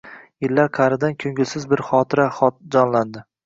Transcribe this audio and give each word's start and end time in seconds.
Yillar 0.45 0.71
qa'ridan 0.77 1.13
ko'ngilsiz 1.25 1.69
bir 1.75 1.87
xotira 1.93 2.29
jonlandi. 2.41 3.27